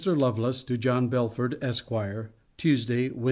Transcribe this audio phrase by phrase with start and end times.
[0.03, 1.91] LOVELACE, TO JOHN BELFORD, ESQ.
[2.57, 3.19] TUESDAY, WEDN.